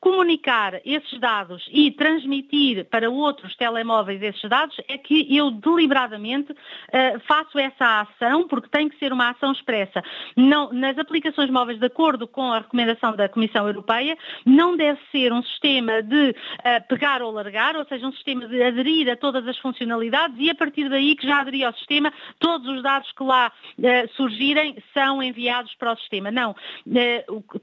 comunicar 0.00 0.80
esses 0.84 1.18
dados 1.18 1.66
e 1.72 1.90
transmitir 1.92 2.84
para 2.90 3.08
outro 3.08 3.37
outros 3.38 3.56
telemóveis 3.56 4.20
esses 4.22 4.48
dados, 4.48 4.76
é 4.88 4.98
que 4.98 5.26
eu 5.34 5.50
deliberadamente 5.50 6.52
uh, 6.52 7.20
faço 7.26 7.58
essa 7.58 8.00
ação, 8.00 8.46
porque 8.46 8.68
tem 8.68 8.88
que 8.88 8.98
ser 8.98 9.12
uma 9.12 9.30
ação 9.30 9.52
expressa. 9.52 10.02
Não, 10.36 10.72
nas 10.72 10.98
aplicações 10.98 11.50
móveis, 11.50 11.78
de 11.78 11.86
acordo 11.86 12.26
com 12.26 12.52
a 12.52 12.58
recomendação 12.58 13.14
da 13.14 13.28
Comissão 13.28 13.66
Europeia, 13.66 14.16
não 14.44 14.76
deve 14.76 14.98
ser 15.10 15.32
um 15.32 15.42
sistema 15.42 16.02
de 16.02 16.30
uh, 16.30 16.88
pegar 16.88 17.22
ou 17.22 17.30
largar, 17.30 17.76
ou 17.76 17.84
seja, 17.86 18.06
um 18.06 18.12
sistema 18.12 18.46
de 18.46 18.62
aderir 18.62 19.10
a 19.10 19.16
todas 19.16 19.46
as 19.46 19.58
funcionalidades 19.58 20.36
e 20.38 20.50
a 20.50 20.54
partir 20.54 20.88
daí 20.88 21.14
que 21.14 21.26
já 21.26 21.40
aderir 21.40 21.66
ao 21.66 21.72
sistema, 21.74 22.12
todos 22.38 22.68
os 22.68 22.82
dados 22.82 23.10
que 23.12 23.22
lá 23.22 23.52
uh, 23.78 24.14
surgirem 24.16 24.76
são 24.92 25.22
enviados 25.22 25.74
para 25.74 25.92
o 25.92 25.96
sistema. 25.96 26.30
Não. 26.30 26.54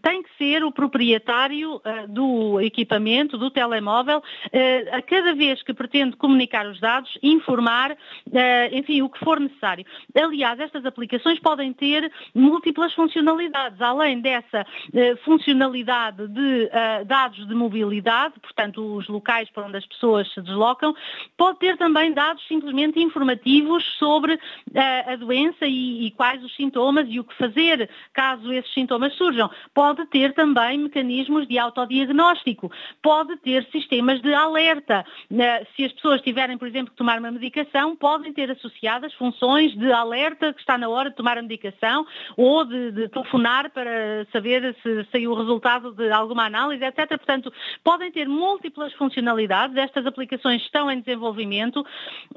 tem 0.02 0.24
que 0.24 0.30
ser 0.38 0.64
o 0.64 0.72
proprietário 0.72 1.82
do 2.08 2.60
equipamento, 2.62 3.38
do 3.38 3.50
telemóvel, 3.50 4.24
a 4.92 5.02
cada 5.02 5.34
vez 5.34 5.55
vez 5.56 5.64
que 5.64 5.74
pretende 5.74 6.18
comunicar 6.18 6.68
os 6.68 6.80
dados, 6.80 7.18
informar, 7.24 7.98
enfim, 8.72 9.02
o 9.02 9.10
que 9.10 9.20
for 9.20 9.40
necessário. 9.40 9.86
Aliás, 10.14 10.60
estas 10.60 10.86
aplicações 10.86 11.40
podem 11.40 11.72
ter 11.72 12.12
múltiplas 12.34 12.94
funcionalidades, 12.94 13.80
além 13.82 14.20
dessa 14.20 14.66
funcionalidade 15.24 16.28
de 16.28 16.70
dados 17.06 17.48
de 17.48 17.56
mobilidade, 17.56 18.34
portanto, 18.42 18.96
os 18.96 19.08
locais 19.08 19.50
para 19.50 19.66
onde 19.66 19.78
as 19.78 19.86
pessoas 19.86 20.32
se 20.34 20.42
deslocam, 20.42 20.94
pode 21.38 21.60
ter 21.60 21.78
também 21.78 22.12
dados 22.12 22.46
simplesmente 22.48 23.00
informativos 23.00 23.84
sobre 23.98 24.38
a 25.08 25.16
doença 25.16 25.66
e 25.66 26.12
quais 26.18 26.44
os 26.44 26.54
sintomas 26.56 27.08
e 27.10 27.20
o 27.20 27.24
que 27.24 27.36
fazer 27.36 27.90
caso 28.14 28.52
esses 28.52 28.74
sintomas 28.74 29.14
surjam. 29.14 29.50
Pode 29.74 30.06
ter 30.08 30.34
também 30.34 30.78
mecanismos 30.78 31.48
de 31.48 31.58
autodiagnóstico, 31.58 32.72
pode 33.02 33.38
ter 33.38 33.66
sistemas 33.72 34.22
de 34.22 34.34
alerta. 34.34 35.06
Se 35.76 35.86
as 35.86 35.92
pessoas 35.94 36.22
tiverem, 36.22 36.58
por 36.58 36.68
exemplo, 36.68 36.92
que 36.92 36.98
tomar 36.98 37.20
uma 37.20 37.32
medicação, 37.32 37.96
podem 37.96 38.34
ter 38.34 38.50
associadas 38.52 39.14
funções 39.14 39.76
de 39.78 39.92
alerta 39.92 40.54
que 40.54 40.60
está 40.60 40.78
na 40.78 40.90
hora 40.90 41.10
de 41.10 41.16
tomar 41.16 41.38
a 41.38 41.42
medicação 41.42 42.06
ou 42.36 42.66
de, 42.66 42.92
de 42.92 43.10
telefonar 43.10 43.70
para 43.72 44.26
saber 44.32 44.76
se 44.82 45.06
saiu 45.12 45.32
o 45.32 45.36
resultado 45.36 45.92
de 45.94 46.10
alguma 46.12 46.46
análise, 46.46 46.84
etc. 46.84 47.08
Portanto, 47.10 47.52
podem 47.84 48.12
ter 48.12 48.28
múltiplas 48.28 48.94
funcionalidades. 48.94 49.76
Estas 49.76 50.06
aplicações 50.06 50.62
estão 50.62 50.90
em 50.90 51.00
desenvolvimento. 51.00 51.86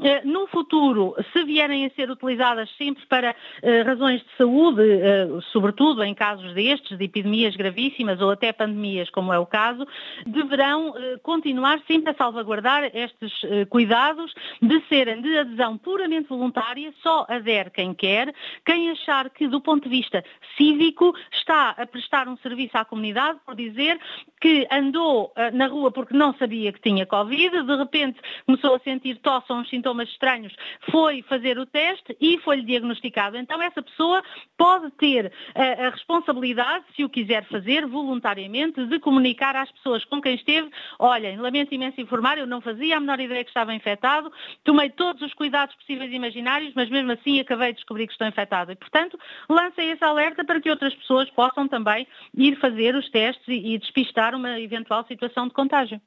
Eh, 0.03 0.23
no 0.25 0.47
futuro, 0.47 1.15
se 1.33 1.45
vierem 1.45 1.87
a 1.87 1.91
ser 1.91 2.11
utilizadas 2.11 2.69
sempre 2.77 3.05
para 3.07 3.35
eh, 3.63 3.83
razões 3.83 4.21
de 4.21 4.37
saúde, 4.37 4.83
eh, 4.83 5.29
sobretudo 5.53 6.03
em 6.03 6.15
casos 6.15 6.53
destes, 6.55 6.97
de 6.97 7.05
epidemias 7.05 7.57
gravíssimas 7.57 8.21
ou 8.21 8.31
até 8.31 8.53
pandemias, 8.53 9.11
como 9.11 9.33
é 9.33 9.39
o 9.39 9.47
caso, 9.47 9.87
deverão 10.27 10.95
continuar 11.23 11.81
sempre 11.87 12.11
a 12.11 12.15
salvaguardar 12.15 12.91
estes 12.99 13.33
cuidados 13.69 14.33
de 14.61 14.81
serem 14.89 15.21
de 15.21 15.39
adesão 15.39 15.79
puramente 15.79 16.29
voluntária, 16.29 16.93
só 17.03 17.27
adere 17.29 17.71
quem 17.71 17.95
quer, 17.95 18.35
quem 18.65 18.91
achar 18.91 19.31
que 19.31 19.47
do 19.49 19.61
ponto 19.61 19.85
de 19.85 19.91
vista 19.91 20.25
cívico 20.57 21.15
está 21.33 21.71
a 21.71 21.87
prestar 21.87 22.29
um 22.29 22.37
serviço 22.39 22.77
à 22.77 22.85
comunidade, 22.85 23.39
por 23.45 23.55
dizer 23.55 23.99
que 24.41 24.67
andou 24.71 25.33
na 25.53 25.67
rua 25.67 25.91
porque 25.91 26.15
não 26.15 26.35
sabia 26.35 26.73
que 26.73 26.81
tinha 26.81 27.07
Covid, 27.07 27.63
de 27.63 27.77
repente 27.77 28.21
começou 28.47 28.75
a 28.75 28.79
sentir 28.81 29.17
tosse 29.17 29.53
ou 29.53 29.59
uns 29.59 29.69
sintomas 29.69 30.09
estranhos, 30.09 30.55
foi 30.91 31.23
fazer 31.23 31.59
o 31.59 31.67
teste 31.67 32.17
e 32.21 32.39
foi-lhe 32.39 32.63
diagnosticado. 32.63 33.37
Então 33.37 33.61
essa 33.61 33.83
pessoa 33.83 34.23
pode 34.57 34.91
ter 34.93 35.33
a, 35.55 35.87
a 35.87 35.91
responsabilidade, 35.91 36.85
se 36.95 37.05
o 37.05 37.09
quiser 37.09 37.45
fazer 37.45 37.87
voluntariamente, 37.87 38.87
de 38.87 38.99
comunicar 38.99 39.57
às 39.57 39.71
pessoas 39.73 40.05
com 40.05 40.21
quem 40.21 40.35
esteve, 40.35 40.71
olhem, 40.99 41.37
lamento 41.37 41.75
imenso 41.75 42.01
informar, 42.01 42.39
eu 42.39 42.47
não 42.47 42.61
fazia 42.61 42.88
a 42.93 43.01
menor 43.01 43.21
ideia 43.21 43.45
que 43.45 43.51
estava 43.51 43.75
infectado, 43.75 44.33
tomei 44.65 44.91
todos 44.91 45.23
os 45.23 45.35
cuidados 45.35 45.75
possíveis 45.77 46.11
e 46.11 46.17
imaginários, 46.17 46.73
mas 46.75 46.89
mesmo 46.89 47.13
assim 47.13 47.41
acabei 47.41 47.69
de 47.69 47.77
descobrir 47.77 48.07
que 48.07 48.13
estou 48.13 48.27
infectado. 48.27 48.73
E, 48.73 48.77
portanto, 48.77 49.19
lancei 49.49 49.91
esse 49.91 50.05
alerta 50.05 50.45
para 50.45 50.61
que 50.61 50.71
outras 50.71 50.95
pessoas 50.95 51.31
possam 51.31 51.69
também 51.69 52.07
ir 52.35 52.57
fazer 52.57 52.95
os 52.95 53.09
testes 53.11 53.47
e 53.49 53.79
despistar 53.79 54.35
uma 54.35 54.59
eventual 54.61 55.05
situação 55.07 55.47
de 55.49 55.55
contágio. 55.55 56.01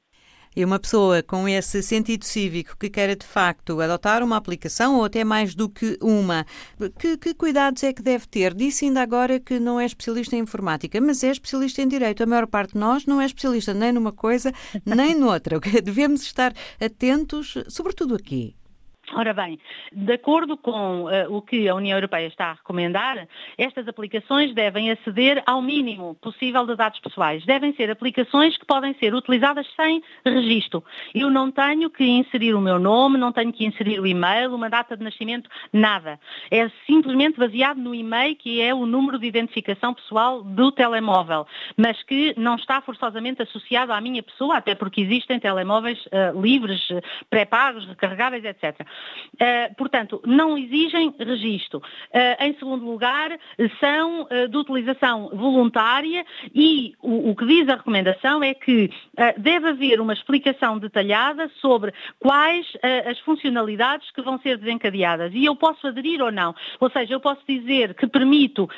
E 0.55 0.65
uma 0.65 0.79
pessoa 0.79 1.23
com 1.23 1.47
esse 1.47 1.81
sentido 1.81 2.25
cívico 2.25 2.75
que 2.77 2.89
queira 2.89 3.15
de 3.15 3.25
facto 3.25 3.79
adotar 3.79 4.21
uma 4.21 4.35
aplicação 4.35 4.97
ou 4.97 5.05
até 5.05 5.23
mais 5.23 5.55
do 5.55 5.69
que 5.69 5.97
uma, 6.01 6.45
que, 6.99 7.17
que, 7.17 7.33
cuidados 7.33 7.83
é 7.83 7.93
que 7.93 8.01
deve 8.01 8.27
ter? 8.27 8.53
Disse 8.53 8.85
ainda 8.85 9.01
agora 9.01 9.39
que 9.39 9.59
não 9.59 9.79
é 9.79 9.85
especialista 9.85 10.35
em 10.35 10.39
informática, 10.39 10.99
mas 10.99 11.23
é 11.23 11.31
especialista 11.31 11.81
em 11.81 11.87
direito. 11.87 12.23
A 12.23 12.25
maior 12.25 12.47
parte 12.47 12.73
de 12.73 12.79
nós 12.79 13.05
não 13.05 13.21
é 13.21 13.25
especialista 13.25 13.73
nem 13.73 13.91
numa 13.91 14.11
coisa 14.11 14.51
nem 14.85 15.15
noutra. 15.15 15.59
Devemos 15.83 16.21
estar 16.21 16.53
atentos, 16.79 17.55
sobretudo 17.69 18.15
aqui. 18.15 18.55
Ora 19.13 19.33
bem, 19.33 19.59
de 19.91 20.13
acordo 20.13 20.55
com 20.55 21.03
uh, 21.03 21.09
o 21.29 21.41
que 21.41 21.67
a 21.67 21.75
União 21.75 21.97
Europeia 21.97 22.27
está 22.27 22.51
a 22.51 22.53
recomendar, 22.53 23.27
estas 23.57 23.87
aplicações 23.87 24.53
devem 24.53 24.89
aceder 24.89 25.43
ao 25.45 25.61
mínimo 25.61 26.15
possível 26.15 26.65
de 26.65 26.75
dados 26.75 26.99
pessoais. 26.99 27.45
Devem 27.45 27.73
ser 27.75 27.91
aplicações 27.91 28.57
que 28.57 28.65
podem 28.65 28.93
ser 28.95 29.13
utilizadas 29.13 29.67
sem 29.75 30.01
registro. 30.25 30.83
Eu 31.13 31.29
não 31.29 31.51
tenho 31.51 31.89
que 31.89 32.05
inserir 32.05 32.53
o 32.53 32.61
meu 32.61 32.79
nome, 32.79 33.17
não 33.17 33.33
tenho 33.33 33.51
que 33.51 33.65
inserir 33.65 33.99
o 33.99 34.07
e-mail, 34.07 34.55
uma 34.55 34.69
data 34.69 34.95
de 34.95 35.03
nascimento, 35.03 35.49
nada. 35.73 36.17
É 36.49 36.69
simplesmente 36.85 37.37
baseado 37.37 37.77
no 37.77 37.93
e-mail, 37.93 38.35
que 38.37 38.61
é 38.61 38.73
o 38.73 38.85
número 38.85 39.19
de 39.19 39.27
identificação 39.27 39.93
pessoal 39.93 40.41
do 40.41 40.71
telemóvel, 40.71 41.45
mas 41.75 42.01
que 42.03 42.33
não 42.37 42.55
está 42.55 42.79
forçosamente 42.79 43.41
associado 43.41 43.91
à 43.91 43.99
minha 43.99 44.23
pessoa, 44.23 44.57
até 44.57 44.73
porque 44.73 45.01
existem 45.01 45.39
telemóveis 45.39 45.99
uh, 46.05 46.39
livres, 46.41 46.87
pré-pagos, 47.29 47.85
recarregáveis, 47.85 48.45
etc. 48.45 48.79
Uh, 49.33 49.73
portanto, 49.75 50.21
não 50.25 50.57
exigem 50.57 51.13
registro. 51.17 51.79
Uh, 51.79 52.43
em 52.43 52.53
segundo 52.59 52.85
lugar, 52.85 53.37
são 53.79 54.23
uh, 54.23 54.47
de 54.47 54.57
utilização 54.57 55.29
voluntária 55.33 56.25
e 56.53 56.93
o, 57.01 57.31
o, 57.31 57.35
que 57.35 57.45
diz 57.45 57.67
a 57.69 57.75
recomendação 57.75 58.43
é 58.43 58.53
que 58.53 58.91
deve 59.37 59.69
haver 59.69 59.99
uma 59.99 60.13
explicação 60.13 60.77
detalhada 60.77 61.49
sobre 61.59 61.93
quais 62.19 62.65
as 63.05 63.19
funcionalidades 63.19 64.09
que 64.11 64.21
vão 64.21 64.39
ser 64.39 64.57
desencadeadas. 64.57 65.31
E 65.33 65.45
eu 65.45 65.55
posso 65.55 65.87
aderir 65.87 66.21
ou 66.21 66.31
não. 66.31 66.55
Ou 66.79 66.89
seja, 66.89 67.13
eu 67.13 67.19
posso 67.19 67.41
dizer 67.47 67.93
que 67.93 68.07
permito 68.07 68.69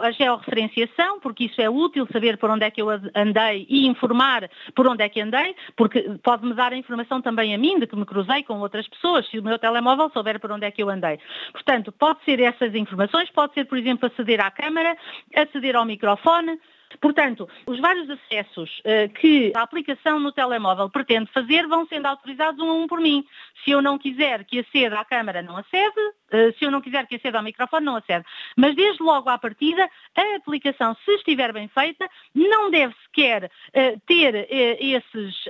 a 0.00 0.10
georreferenciação, 0.10 1.20
porque 1.20 1.44
isso 1.44 1.60
é 1.60 1.68
útil, 1.68 2.06
saber 2.12 2.38
por 2.38 2.50
onde 2.50 2.64
é 2.64 2.70
que 2.70 2.82
eu 2.82 2.88
andei 3.14 3.66
e 3.68 3.86
informar 3.86 4.48
por 4.74 4.88
onde 4.88 5.02
é 5.02 5.08
que 5.08 5.20
andei, 5.20 5.54
porque 5.76 6.02
pode-me 6.22 6.54
dar 6.54 6.72
a 6.72 6.76
informação 6.76 7.20
também 7.20 7.54
a 7.54 7.58
mim 7.58 7.78
de 7.78 7.86
que 7.86 7.96
me 7.96 8.04
cruzei 8.04 8.42
com 8.42 8.60
outras 8.60 8.86
pessoas, 8.88 9.28
se 9.28 9.40
meu 9.48 9.58
telemóvel 9.58 10.10
souber 10.10 10.38
por 10.38 10.52
onde 10.52 10.66
é 10.66 10.70
que 10.70 10.82
eu 10.82 10.90
andei. 10.90 11.18
Portanto, 11.52 11.90
pode 11.92 12.22
ser 12.24 12.40
essas 12.40 12.74
informações, 12.74 13.30
pode 13.30 13.54
ser, 13.54 13.64
por 13.64 13.78
exemplo, 13.78 14.06
aceder 14.06 14.40
à 14.40 14.50
câmara, 14.50 14.96
aceder 15.34 15.76
ao 15.76 15.84
microfone, 15.84 16.58
Portanto, 17.00 17.48
os 17.66 17.78
vários 17.80 18.08
acessos 18.08 18.80
uh, 18.80 19.12
que 19.14 19.52
a 19.54 19.62
aplicação 19.62 20.18
no 20.18 20.32
telemóvel 20.32 20.88
pretende 20.88 21.30
fazer 21.32 21.66
vão 21.66 21.86
sendo 21.86 22.06
autorizados 22.06 22.60
um 22.60 22.70
a 22.70 22.74
um 22.74 22.86
por 22.86 23.00
mim. 23.00 23.24
Se 23.64 23.70
eu 23.70 23.82
não 23.82 23.98
quiser 23.98 24.44
que 24.44 24.60
aceda 24.60 24.98
à 24.98 25.04
câmara, 25.04 25.42
não 25.42 25.56
acede. 25.56 26.00
Uh, 26.32 26.56
se 26.58 26.64
eu 26.64 26.70
não 26.70 26.80
quiser 26.80 27.06
que 27.06 27.16
aceda 27.16 27.38
ao 27.38 27.44
microfone, 27.44 27.84
não 27.84 27.96
acede. 27.96 28.24
Mas 28.56 28.74
desde 28.74 29.02
logo 29.02 29.28
à 29.28 29.38
partida, 29.38 29.88
a 30.16 30.36
aplicação, 30.36 30.96
se 31.04 31.12
estiver 31.12 31.52
bem 31.52 31.68
feita, 31.68 32.08
não 32.34 32.70
deve 32.70 32.94
sequer 33.04 33.44
uh, 33.44 34.00
ter 34.06 34.48
esses 34.48 35.44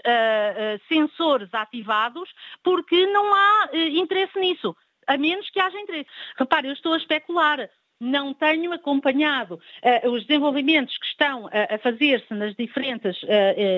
sensores 0.88 1.52
ativados, 1.52 2.28
porque 2.62 3.06
não 3.06 3.34
há 3.34 3.70
interesse 3.74 4.38
nisso 4.38 4.74
a 5.06 5.16
menos 5.16 5.48
que 5.50 5.58
haja 5.58 5.78
interesse. 5.80 6.08
Repare, 6.36 6.68
eu 6.68 6.72
estou 6.72 6.92
a 6.92 6.98
especular 6.98 7.68
não 8.00 8.32
tenho 8.32 8.72
acompanhado 8.72 9.54
uh, 10.04 10.10
os 10.10 10.24
desenvolvimentos 10.24 10.96
que 10.98 11.06
estão 11.06 11.46
uh, 11.46 11.50
a 11.70 11.78
fazer-se 11.78 12.32
nas 12.32 12.54
diferentes 12.54 13.20
uh, 13.24 13.26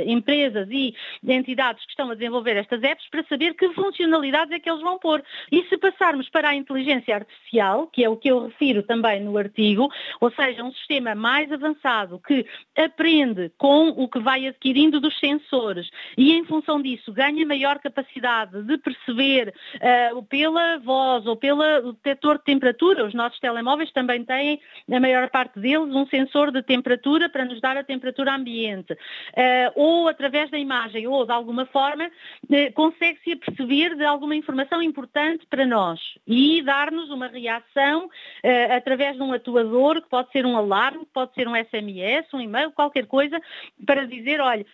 empresas 0.07 0.69
e 0.71 0.95
entidades 1.27 1.85
que 1.85 1.91
estão 1.91 2.11
a 2.11 2.15
desenvolver 2.15 2.57
estas 2.57 2.83
apps 2.83 3.09
para 3.11 3.25
saber 3.25 3.55
que 3.55 3.73
funcionalidades 3.73 4.53
é 4.53 4.59
que 4.59 4.69
eles 4.69 4.83
vão 4.83 4.99
pôr. 4.99 5.23
E 5.51 5.65
se 5.69 5.79
passarmos 5.79 6.29
para 6.29 6.51
a 6.51 6.55
inteligência 6.55 7.15
artificial, 7.15 7.87
que 7.87 8.05
é 8.05 8.09
o 8.09 8.17
que 8.17 8.29
eu 8.29 8.47
refiro 8.47 8.83
também 8.83 9.21
no 9.21 9.37
artigo, 9.39 9.89
ou 10.21 10.31
seja, 10.33 10.63
um 10.63 10.73
sistema 10.73 11.15
mais 11.15 11.51
avançado 11.51 12.21
que 12.27 12.45
aprende 12.77 13.51
com 13.57 13.89
o 13.89 14.09
que 14.09 14.21
vai 14.21 14.47
adquirindo 14.47 15.01
dos 15.01 15.19
sensores 15.19 15.89
e 16.17 16.33
em 16.33 16.45
função 16.45 16.81
disso 16.83 17.13
ganha 17.13 17.47
maior 17.47 17.79
capacidade 17.79 18.63
de 18.63 18.79
perceber 18.79 19.55
pela 20.29 20.79
voz 20.79 21.27
ou 21.27 21.37
pelo 21.37 21.93
detector 21.93 22.39
de 22.39 22.45
temperatura, 22.45 23.07
os 23.07 23.15
nossos 23.15 23.39
telemóveis 23.41 23.91
também 23.93 24.10
também 24.11 24.25
têm, 24.25 24.61
a 24.91 25.01
maior 25.01 25.31
parte 25.31 25.59
deles, 25.61 25.95
um 25.95 26.07
sensor 26.07 26.51
de 26.51 26.63
temperatura 26.63 27.29
para 27.29 27.45
nos 27.45 27.61
dar 27.61 27.77
a 27.77 27.85
temperatura 27.85 28.35
ambiente. 28.35 28.93
Uh, 28.93 29.71
ou 29.75 30.09
através 30.09 30.51
da 30.51 30.59
imagem, 30.59 31.07
ou 31.07 31.25
de 31.25 31.33
alguma 31.33 31.67
forma, 31.67 32.07
uh, 32.07 32.73
consegue-se 32.75 33.37
perceber 33.37 33.95
de 33.95 34.05
alguma 34.05 34.35
informação 34.35 34.83
importante 34.83 35.47
para 35.49 35.67
nós 35.67 36.01
e 36.27 36.63
dar-nos 36.63 37.11
uma 37.11 37.29
reação 37.29 38.07
uh, 38.07 38.73
através 38.77 39.17
de 39.17 39.23
um 39.23 39.33
atuador, 39.33 40.03
que 40.03 40.09
pode 40.09 40.31
ser 40.33 40.45
um 40.45 40.57
alarme, 40.57 41.07
pode 41.13 41.35
ser 41.35 41.47
um 41.47 41.55
SMS, 41.55 42.27
um 42.35 42.41
e-mail, 42.41 42.73
qualquer 42.73 43.07
coisa, 43.07 43.41
para 43.87 44.07
dizer, 44.07 44.41
olha, 44.41 44.65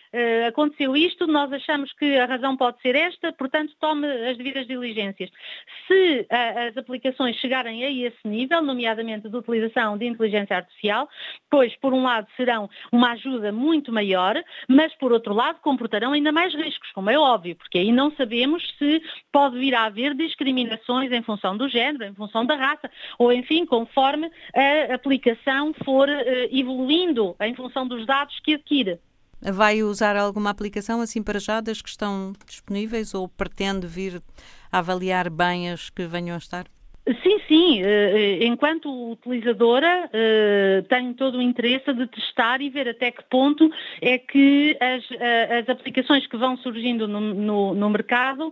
aconteceu 0.47 0.95
isto, 0.95 1.27
nós 1.27 1.51
achamos 1.51 1.91
que 1.93 2.17
a 2.17 2.25
razão 2.25 2.55
pode 2.55 2.81
ser 2.81 2.95
esta, 2.95 3.31
portanto 3.33 3.73
tome 3.79 4.07
as 4.07 4.37
devidas 4.37 4.65
diligências. 4.67 5.29
Se 5.87 6.27
as 6.29 6.77
aplicações 6.77 7.35
chegarem 7.37 7.83
a 7.83 7.91
esse 7.91 8.27
nível, 8.27 8.61
nomeadamente 8.61 9.26
de 9.29 9.37
utilização 9.37 9.97
de 9.97 10.05
inteligência 10.05 10.57
artificial, 10.57 11.07
pois, 11.49 11.75
por 11.77 11.93
um 11.93 12.03
lado, 12.03 12.27
serão 12.35 12.69
uma 12.91 13.11
ajuda 13.11 13.51
muito 13.51 13.91
maior, 13.91 14.35
mas, 14.67 14.93
por 14.95 15.11
outro 15.11 15.33
lado, 15.33 15.59
comportarão 15.61 16.13
ainda 16.13 16.31
mais 16.31 16.53
riscos, 16.53 16.91
como 16.93 17.09
é 17.09 17.17
óbvio, 17.17 17.55
porque 17.55 17.77
aí 17.77 17.91
não 17.91 18.11
sabemos 18.11 18.63
se 18.77 19.01
pode 19.31 19.57
vir 19.57 19.73
a 19.75 19.85
haver 19.85 20.13
discriminações 20.13 21.11
em 21.11 21.21
função 21.21 21.57
do 21.57 21.67
género, 21.67 22.05
em 22.05 22.13
função 22.13 22.45
da 22.45 22.55
raça, 22.55 22.89
ou, 23.17 23.31
enfim, 23.31 23.65
conforme 23.65 24.29
a 24.55 24.93
aplicação 24.93 25.73
for 25.83 26.07
uh, 26.09 26.13
evoluindo 26.51 27.35
em 27.41 27.55
função 27.55 27.87
dos 27.87 28.05
dados 28.05 28.39
que 28.39 28.55
adquire. 28.55 28.99
Vai 29.39 29.83
usar 29.83 30.15
alguma 30.15 30.49
aplicação 30.49 30.99
assim 30.99 31.21
para 31.21 31.39
já 31.39 31.61
das 31.61 31.81
que 31.81 31.89
estão 31.89 32.33
disponíveis 32.47 33.13
ou 33.13 33.27
pretende 33.27 33.85
vir 33.85 34.21
avaliar 34.71 35.29
bem 35.29 35.69
as 35.69 35.89
que 35.89 36.07
venham 36.07 36.35
a 36.35 36.39
estar? 36.39 36.65
Sim, 37.23 37.39
sim. 37.47 37.81
Eh, 37.83 38.45
enquanto 38.45 39.11
utilizadora, 39.11 40.09
eh, 40.11 40.83
tenho 40.89 41.13
todo 41.13 41.37
o 41.37 41.41
interesse 41.41 41.93
de 41.93 42.05
testar 42.07 42.61
e 42.61 42.69
ver 42.69 42.89
até 42.89 43.11
que 43.11 43.23
ponto 43.23 43.71
é 44.01 44.17
que 44.17 44.77
as, 44.79 45.09
eh, 45.11 45.59
as 45.59 45.69
aplicações 45.69 46.27
que 46.27 46.35
vão 46.35 46.57
surgindo 46.57 47.07
no, 47.07 47.21
no, 47.21 47.73
no, 47.73 47.89
mercado 47.89 48.51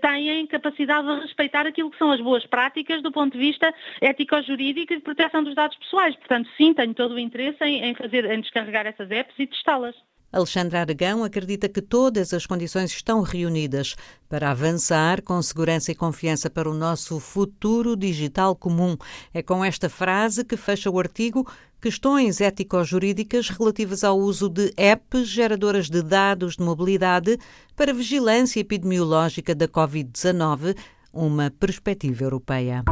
têm 0.00 0.44
capacidade 0.48 1.06
de 1.06 1.20
respeitar 1.20 1.66
aquilo 1.66 1.90
que 1.90 1.98
são 1.98 2.10
as 2.10 2.20
boas 2.20 2.44
práticas 2.46 3.00
do 3.00 3.12
ponto 3.12 3.34
de 3.34 3.38
vista 3.38 3.72
ético-jurídico 4.00 4.92
e 4.92 4.96
de 4.96 5.02
proteção 5.02 5.44
dos 5.44 5.54
dados 5.54 5.76
pessoais. 5.76 6.16
Portanto, 6.16 6.48
sim, 6.56 6.74
tenho 6.74 6.94
todo 6.94 7.14
o 7.14 7.18
interesse 7.18 7.62
em, 7.62 7.84
em 7.84 7.94
fazer, 7.94 8.24
em 8.24 8.40
descarregar 8.40 8.86
essas 8.86 9.10
apps 9.10 9.34
e 9.38 9.46
testá-las. 9.46 9.94
Alexandra 10.34 10.80
Aragão 10.80 11.22
acredita 11.22 11.68
que 11.68 11.80
todas 11.80 12.34
as 12.34 12.44
condições 12.44 12.90
estão 12.90 13.22
reunidas 13.22 13.94
para 14.28 14.50
avançar 14.50 15.22
com 15.22 15.40
segurança 15.40 15.92
e 15.92 15.94
confiança 15.94 16.50
para 16.50 16.68
o 16.68 16.74
nosso 16.74 17.20
futuro 17.20 17.96
digital 17.96 18.56
comum. 18.56 18.96
É 19.32 19.42
com 19.42 19.64
esta 19.64 19.88
frase 19.88 20.44
que 20.44 20.56
fecha 20.56 20.90
o 20.90 20.98
artigo 20.98 21.46
Questões 21.80 22.40
ético-jurídicas 22.40 23.50
relativas 23.50 24.02
ao 24.02 24.18
uso 24.18 24.48
de 24.48 24.72
apps 24.74 25.28
geradoras 25.28 25.90
de 25.90 26.02
dados 26.02 26.56
de 26.56 26.64
mobilidade 26.64 27.38
para 27.76 27.92
vigilância 27.92 28.58
epidemiológica 28.58 29.54
da 29.54 29.68
Covid-19, 29.68 30.74
uma 31.12 31.50
perspectiva 31.50 32.24
europeia. 32.24 32.82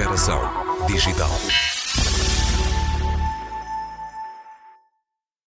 Geração 0.00 0.40
digital. 0.86 1.79